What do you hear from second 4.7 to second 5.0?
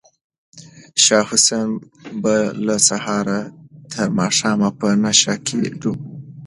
په